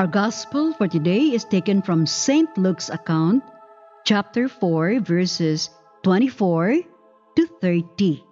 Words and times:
Our 0.00 0.06
gospel 0.06 0.72
for 0.72 0.88
today 0.88 1.28
is 1.36 1.44
taken 1.44 1.82
from 1.82 2.06
St. 2.06 2.48
Luke's 2.56 2.88
account, 2.88 3.44
chapter 4.06 4.48
4, 4.48 5.00
verses 5.00 5.68
24 6.04 6.80
to 7.36 7.46
30. 7.60 8.24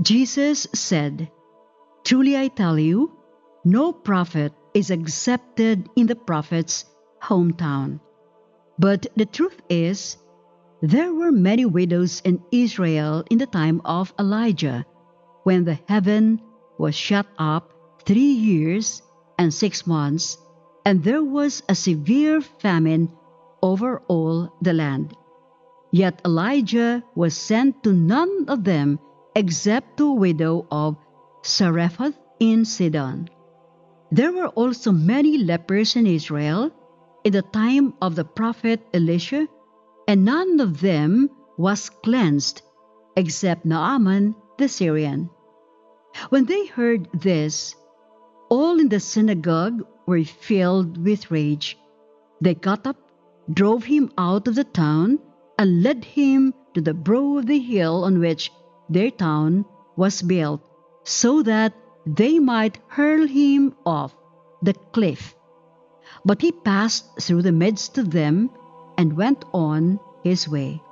Jesus 0.00 0.66
said, 0.72 1.30
Truly 2.04 2.38
I 2.38 2.48
tell 2.48 2.78
you, 2.78 3.12
no 3.66 3.92
prophet 3.92 4.54
is 4.72 4.90
accepted 4.90 5.86
in 5.94 6.06
the 6.06 6.16
prophet's 6.16 6.86
hometown. 7.20 8.00
But 8.78 9.08
the 9.16 9.26
truth 9.26 9.60
is, 9.68 10.16
there 10.80 11.12
were 11.12 11.32
many 11.32 11.66
widows 11.66 12.22
in 12.24 12.40
Israel 12.50 13.24
in 13.28 13.36
the 13.36 13.44
time 13.52 13.82
of 13.84 14.14
Elijah, 14.18 14.86
when 15.42 15.66
the 15.66 15.78
heaven 15.86 16.40
was 16.78 16.94
shut 16.94 17.26
up 17.36 17.75
three 18.06 18.32
years 18.32 19.02
and 19.38 19.52
six 19.52 19.86
months, 19.86 20.38
and 20.84 21.02
there 21.02 21.22
was 21.22 21.62
a 21.68 21.74
severe 21.74 22.40
famine 22.40 23.10
over 23.62 24.00
all 24.08 24.56
the 24.62 24.72
land. 24.72 25.14
Yet 25.90 26.22
Elijah 26.24 27.02
was 27.14 27.36
sent 27.36 27.82
to 27.82 27.92
none 27.92 28.46
of 28.48 28.64
them 28.64 28.98
except 29.34 29.98
to 29.98 30.08
a 30.10 30.14
widow 30.14 30.66
of 30.70 30.96
Zarephath 31.44 32.16
in 32.38 32.64
Sidon. 32.64 33.28
There 34.10 34.32
were 34.32 34.48
also 34.48 34.92
many 34.92 35.38
lepers 35.38 35.96
in 35.96 36.06
Israel 36.06 36.70
in 37.24 37.32
the 37.32 37.42
time 37.42 37.94
of 38.00 38.14
the 38.14 38.24
prophet 38.24 38.86
Elisha, 38.94 39.48
and 40.06 40.24
none 40.24 40.60
of 40.60 40.80
them 40.80 41.28
was 41.58 41.90
cleansed 41.90 42.62
except 43.16 43.66
Naaman 43.66 44.36
the 44.58 44.68
Syrian. 44.68 45.28
When 46.28 46.44
they 46.44 46.66
heard 46.66 47.08
this, 47.12 47.74
all 48.48 48.78
in 48.80 48.88
the 48.88 49.00
synagogue 49.00 49.82
were 50.06 50.24
filled 50.24 51.04
with 51.04 51.30
rage. 51.30 51.76
They 52.40 52.54
got 52.54 52.86
up, 52.86 52.96
drove 53.52 53.84
him 53.84 54.12
out 54.18 54.48
of 54.48 54.54
the 54.54 54.64
town, 54.64 55.18
and 55.58 55.82
led 55.82 56.04
him 56.04 56.54
to 56.74 56.80
the 56.80 56.94
brow 56.94 57.38
of 57.38 57.46
the 57.46 57.58
hill 57.58 58.04
on 58.04 58.20
which 58.20 58.52
their 58.88 59.10
town 59.10 59.64
was 59.96 60.22
built, 60.22 60.60
so 61.04 61.42
that 61.42 61.72
they 62.06 62.38
might 62.38 62.78
hurl 62.88 63.26
him 63.26 63.74
off 63.84 64.14
the 64.62 64.74
cliff. 64.74 65.34
But 66.24 66.42
he 66.42 66.52
passed 66.52 67.20
through 67.20 67.42
the 67.42 67.52
midst 67.52 67.98
of 67.98 68.10
them 68.10 68.50
and 68.98 69.16
went 69.16 69.44
on 69.52 69.98
his 70.22 70.48
way. 70.48 70.82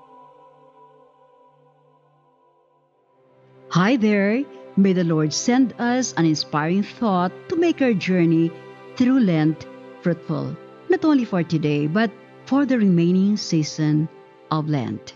Hi 3.71 3.97
there! 3.97 4.45
May 4.77 4.93
the 4.93 5.05
Lord 5.05 5.33
send 5.33 5.73
us 5.79 6.13
an 6.15 6.27
inspiring 6.27 6.83
thought 6.83 7.31
to 7.49 7.55
make 7.55 7.81
our 7.81 7.95
journey 7.95 8.51
through 8.97 9.21
Lent 9.21 9.67
fruitful, 10.03 10.57
not 10.91 11.05
only 11.05 11.25
for 11.25 11.45
today, 11.45 11.87
but 11.87 12.11
for 12.47 12.67
the 12.67 12.79
remaining 12.79 13.37
season 13.37 14.09
of 14.51 14.69
Lent. 14.69 15.15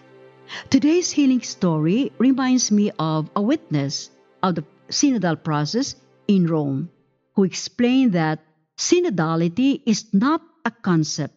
Today's 0.70 1.10
healing 1.10 1.42
story 1.42 2.12
reminds 2.18 2.70
me 2.70 2.92
of 2.98 3.30
a 3.34 3.42
witness 3.42 4.10
of 4.44 4.54
the 4.54 4.64
synodal 4.90 5.42
process 5.42 5.96
in 6.28 6.46
Rome 6.46 6.88
who 7.34 7.42
explained 7.42 8.12
that 8.12 8.38
synodality 8.78 9.82
is 9.84 10.06
not 10.14 10.40
a 10.64 10.70
concept, 10.70 11.34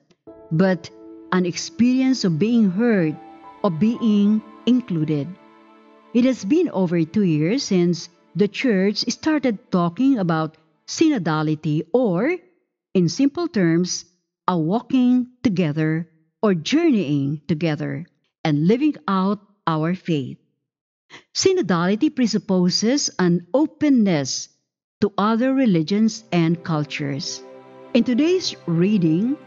but 0.51 0.91
an 1.31 1.47
experience 1.47 2.23
of 2.23 2.37
being 2.37 2.69
heard, 2.69 3.17
of 3.63 3.79
being 3.79 4.41
included. 4.67 5.27
It 6.13 6.25
has 6.25 6.43
been 6.43 6.69
over 6.69 7.03
two 7.05 7.23
years 7.23 7.63
since 7.63 8.09
the 8.35 8.47
Church 8.47 9.07
started 9.07 9.71
talking 9.71 10.19
about 10.19 10.57
synodality, 10.85 11.87
or, 11.93 12.35
in 12.93 13.07
simple 13.07 13.47
terms, 13.47 14.03
a 14.47 14.57
walking 14.57 15.31
together 15.41 16.09
or 16.43 16.53
journeying 16.53 17.41
together 17.47 18.05
and 18.43 18.67
living 18.67 18.95
out 19.07 19.39
our 19.65 19.95
faith. 19.95 20.37
Synodality 21.33 22.13
presupposes 22.13 23.09
an 23.17 23.47
openness 23.53 24.49
to 24.99 25.13
other 25.17 25.53
religions 25.53 26.25
and 26.31 26.61
cultures. 26.63 27.41
In 27.93 28.03
today's 28.03 28.55
reading, 28.65 29.37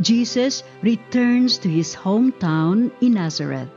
Jesus 0.00 0.62
returns 0.82 1.58
to 1.58 1.68
his 1.68 1.96
hometown 1.96 2.92
in 3.00 3.14
Nazareth. 3.14 3.68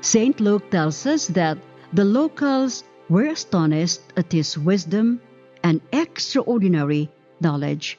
St. 0.00 0.38
Luke 0.40 0.70
tells 0.70 1.06
us 1.06 1.26
that 1.28 1.58
the 1.92 2.04
locals 2.04 2.84
were 3.08 3.26
astonished 3.26 4.00
at 4.16 4.32
his 4.32 4.58
wisdom 4.58 5.20
and 5.62 5.80
extraordinary 5.92 7.10
knowledge. 7.40 7.98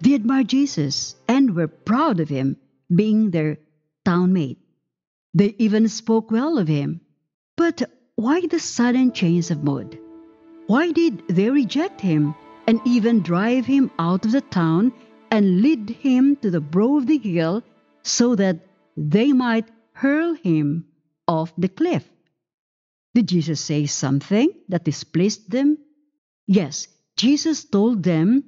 They 0.00 0.14
admired 0.14 0.48
Jesus 0.48 1.16
and 1.26 1.56
were 1.56 1.68
proud 1.68 2.20
of 2.20 2.28
him 2.28 2.56
being 2.94 3.30
their 3.30 3.58
townmate. 4.06 4.58
They 5.34 5.54
even 5.58 5.88
spoke 5.88 6.30
well 6.30 6.58
of 6.58 6.68
him. 6.68 7.00
But 7.56 7.82
why 8.14 8.46
the 8.46 8.60
sudden 8.60 9.12
change 9.12 9.50
of 9.50 9.64
mood? 9.64 9.98
Why 10.66 10.92
did 10.92 11.26
they 11.28 11.50
reject 11.50 12.00
him 12.00 12.34
and 12.66 12.80
even 12.84 13.22
drive 13.22 13.66
him 13.66 13.90
out 13.98 14.24
of 14.24 14.32
the 14.32 14.40
town 14.40 14.92
and 15.30 15.62
lead 15.62 15.90
him 15.90 16.36
to 16.36 16.50
the 16.50 16.60
brow 16.60 16.98
of 16.98 17.06
the 17.06 17.18
hill 17.18 17.62
so 18.02 18.34
that 18.36 18.60
they 18.96 19.32
might 19.32 19.68
hurl 19.92 20.34
him 20.34 20.86
off 21.26 21.52
the 21.58 21.68
cliff? 21.68 22.08
Did 23.14 23.28
Jesus 23.28 23.60
say 23.60 23.86
something 23.86 24.50
that 24.68 24.84
displeased 24.84 25.50
them? 25.50 25.78
Yes, 26.46 26.88
Jesus 27.16 27.64
told 27.64 28.02
them 28.02 28.44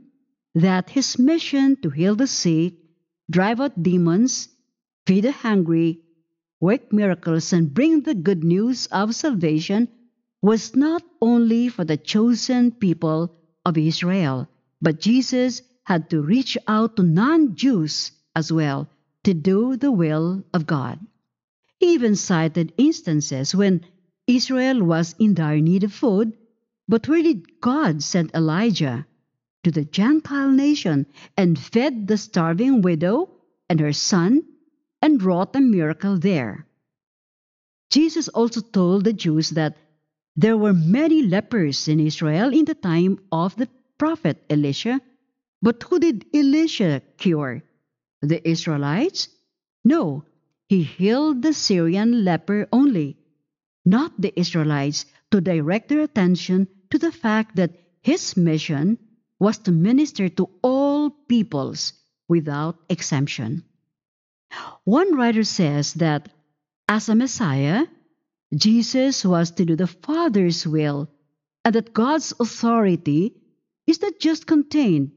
that 0.54 0.90
his 0.90 1.18
mission 1.18 1.76
to 1.82 1.90
heal 1.90 2.14
the 2.14 2.26
sick, 2.26 2.74
drive 3.30 3.60
out 3.60 3.82
demons, 3.82 4.48
feed 5.06 5.24
the 5.24 5.32
hungry, 5.32 6.00
work 6.60 6.92
miracles, 6.92 7.52
and 7.52 7.72
bring 7.72 8.02
the 8.02 8.14
good 8.14 8.44
news 8.44 8.86
of 8.86 9.14
salvation 9.14 9.88
was 10.42 10.74
not 10.74 11.02
only 11.20 11.68
for 11.68 11.84
the 11.84 11.96
chosen 11.96 12.72
people 12.72 13.34
of 13.64 13.76
Israel, 13.76 14.48
but 14.80 15.00
Jesus 15.00 15.62
had 15.84 16.08
to 16.10 16.22
reach 16.22 16.56
out 16.66 16.96
to 16.96 17.02
non 17.02 17.54
Jews 17.56 18.12
as 18.34 18.52
well 18.52 18.88
to 19.24 19.34
do 19.34 19.76
the 19.76 19.92
will 19.92 20.44
of 20.54 20.66
God. 20.66 20.98
He 21.78 21.94
even 21.94 22.16
cited 22.16 22.72
instances 22.78 23.54
when 23.54 23.84
Israel 24.30 24.84
was 24.84 25.16
in 25.18 25.34
dire 25.34 25.60
need 25.60 25.82
of 25.82 25.92
food, 25.92 26.36
but 26.86 27.08
where 27.08 27.22
did 27.22 27.60
God 27.60 28.02
send 28.02 28.30
Elijah? 28.32 29.06
To 29.64 29.70
the 29.70 29.84
Gentile 29.84 30.52
nation 30.52 31.06
and 31.36 31.58
fed 31.58 32.06
the 32.06 32.16
starving 32.16 32.80
widow 32.80 33.28
and 33.68 33.80
her 33.80 33.92
son 33.92 34.42
and 35.02 35.22
wrought 35.22 35.56
a 35.56 35.60
miracle 35.60 36.16
there. 36.16 36.66
Jesus 37.90 38.28
also 38.28 38.60
told 38.60 39.04
the 39.04 39.12
Jews 39.12 39.50
that 39.50 39.76
there 40.36 40.56
were 40.56 40.72
many 40.72 41.22
lepers 41.22 41.88
in 41.88 41.98
Israel 41.98 42.54
in 42.54 42.64
the 42.64 42.74
time 42.74 43.18
of 43.32 43.56
the 43.56 43.68
prophet 43.98 44.42
Elisha, 44.48 45.00
but 45.60 45.82
who 45.82 45.98
did 45.98 46.24
Elisha 46.32 47.02
cure? 47.18 47.62
The 48.22 48.48
Israelites? 48.48 49.28
No, 49.84 50.24
he 50.68 50.84
healed 50.84 51.42
the 51.42 51.52
Syrian 51.52 52.24
leper 52.24 52.68
only 52.72 53.16
not 53.84 54.20
the 54.20 54.38
Israelites, 54.38 55.06
to 55.30 55.40
direct 55.40 55.88
their 55.88 56.00
attention 56.00 56.68
to 56.90 56.98
the 56.98 57.12
fact 57.12 57.56
that 57.56 57.72
his 58.02 58.36
mission 58.36 58.98
was 59.38 59.58
to 59.58 59.72
minister 59.72 60.28
to 60.28 60.50
all 60.62 61.10
peoples 61.10 61.92
without 62.28 62.76
exemption. 62.88 63.64
One 64.84 65.14
writer 65.14 65.44
says 65.44 65.94
that 65.94 66.28
as 66.88 67.08
a 67.08 67.14
Messiah, 67.14 67.86
Jesus 68.54 69.24
was 69.24 69.52
to 69.52 69.64
do 69.64 69.76
the 69.76 69.86
Father's 69.86 70.66
will, 70.66 71.08
and 71.64 71.74
that 71.74 71.94
God's 71.94 72.32
authority 72.40 73.36
is 73.86 74.02
not 74.02 74.18
just 74.18 74.46
contained 74.46 75.12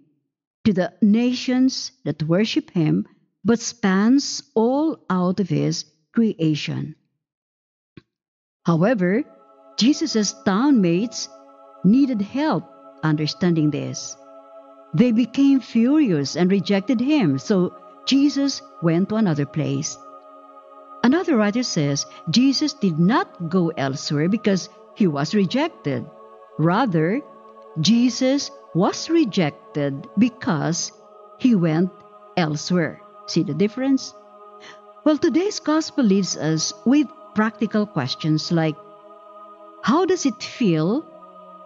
to 0.66 0.74
the 0.74 0.94
nations 1.02 1.92
that 2.04 2.24
worship 2.24 2.70
Him, 2.72 3.08
but 3.44 3.60
spans 3.60 4.44
all 4.54 5.04
out 5.10 5.40
of 5.40 5.50
His 5.50 5.86
creation. 6.12 6.96
However, 8.66 9.24
Jesus' 9.78 10.34
townmates 10.46 11.28
needed 11.84 12.22
help 12.22 12.64
understanding 13.04 13.72
this. 13.72 14.16
They 14.94 15.12
became 15.12 15.60
furious 15.60 16.36
and 16.38 16.50
rejected 16.52 17.00
him, 17.00 17.40
so 17.40 17.76
Jesus 18.06 18.62
went 18.82 19.10
to 19.10 19.16
another 19.16 19.46
place. 19.46 19.98
Another 21.04 21.36
writer 21.36 21.64
says 21.64 22.06
Jesus 22.30 22.74
did 22.74 23.00
not 23.00 23.50
go 23.50 23.70
elsewhere 23.76 24.30
because 24.30 24.70
he 24.96 25.08
was 25.08 25.36
rejected. 25.36 26.06
Rather, 26.58 27.22
Jesus 27.82 28.52
was 28.74 29.10
rejected 29.10 30.08
because 30.18 30.92
he 31.40 31.56
went 31.56 31.92
elsewhere. 32.38 33.02
See 33.28 33.44
the 33.44 33.54
difference? 33.54 34.14
Well, 35.04 35.18
today's 35.18 35.60
gospel 35.60 36.06
leaves 36.06 36.38
us 36.38 36.72
with 36.86 37.08
practical 37.36 37.86
questions 37.86 38.52
like 38.52 38.76
How 39.84 40.06
does 40.06 40.26
it 40.26 40.42
feel 40.42 41.02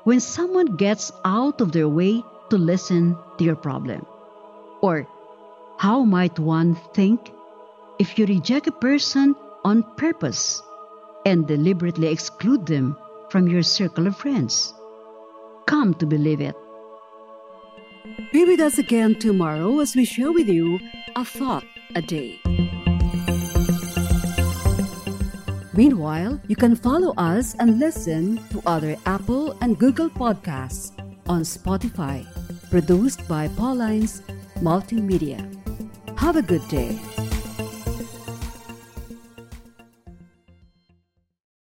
when 0.03 0.19
someone 0.19 0.75
gets 0.77 1.11
out 1.25 1.61
of 1.61 1.71
their 1.71 1.87
way 1.87 2.23
to 2.49 2.57
listen 2.57 3.17
to 3.37 3.43
your 3.43 3.55
problem? 3.55 4.05
Or 4.81 5.07
how 5.77 6.03
might 6.03 6.39
one 6.39 6.75
think 6.93 7.31
if 7.99 8.17
you 8.17 8.25
reject 8.25 8.67
a 8.67 8.71
person 8.71 9.35
on 9.63 9.83
purpose 9.97 10.61
and 11.25 11.45
deliberately 11.45 12.07
exclude 12.07 12.65
them 12.65 12.97
from 13.29 13.47
your 13.47 13.63
circle 13.63 14.07
of 14.07 14.17
friends? 14.17 14.73
Come 15.65 15.93
to 15.95 16.05
believe 16.05 16.41
it. 16.41 16.55
Be 18.31 18.45
with 18.45 18.59
us 18.59 18.77
again 18.77 19.15
tomorrow 19.19 19.79
as 19.79 19.95
we 19.95 20.05
share 20.05 20.31
with 20.31 20.47
you 20.47 20.79
a 21.15 21.25
thought 21.25 21.65
a 21.95 22.01
day. 22.01 22.46
Meanwhile, 25.77 26.41
you 26.47 26.55
can 26.55 26.75
follow 26.75 27.13
us 27.17 27.53
and 27.59 27.77
listen 27.77 28.41
to 28.49 28.63
other 28.65 28.97
Apple 29.05 29.55
and 29.61 29.77
Google 29.77 30.09
podcasts 30.09 30.89
on 31.29 31.41
Spotify, 31.41 32.25
produced 32.71 33.27
by 33.27 33.47
Paulines 33.49 34.23
Multimedia. 34.57 35.37
Have 36.17 36.35
a 36.35 36.41
good 36.41 36.67
day. 36.67 36.97